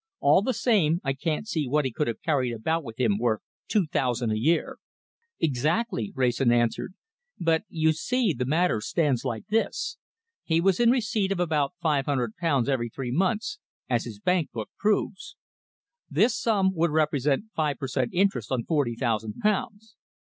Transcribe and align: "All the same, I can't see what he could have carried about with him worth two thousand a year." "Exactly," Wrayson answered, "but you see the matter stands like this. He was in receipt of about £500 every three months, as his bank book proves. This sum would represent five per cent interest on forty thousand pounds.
"All 0.19 0.41
the 0.41 0.55
same, 0.55 0.99
I 1.03 1.13
can't 1.13 1.47
see 1.47 1.67
what 1.67 1.85
he 1.85 1.91
could 1.91 2.07
have 2.07 2.23
carried 2.23 2.55
about 2.55 2.83
with 2.83 2.99
him 2.99 3.19
worth 3.19 3.41
two 3.67 3.85
thousand 3.85 4.31
a 4.31 4.35
year." 4.39 4.77
"Exactly," 5.39 6.11
Wrayson 6.15 6.51
answered, 6.51 6.95
"but 7.39 7.65
you 7.69 7.93
see 7.93 8.33
the 8.33 8.43
matter 8.47 8.81
stands 8.81 9.23
like 9.23 9.45
this. 9.49 9.99
He 10.43 10.59
was 10.59 10.79
in 10.79 10.89
receipt 10.89 11.31
of 11.31 11.39
about 11.39 11.73
£500 11.85 12.67
every 12.67 12.89
three 12.89 13.11
months, 13.11 13.59
as 13.91 14.05
his 14.05 14.19
bank 14.19 14.51
book 14.51 14.71
proves. 14.79 15.35
This 16.09 16.35
sum 16.35 16.71
would 16.73 16.89
represent 16.89 17.51
five 17.55 17.77
per 17.77 17.87
cent 17.87 18.09
interest 18.11 18.51
on 18.51 18.63
forty 18.63 18.95
thousand 18.95 19.35
pounds. 19.43 19.95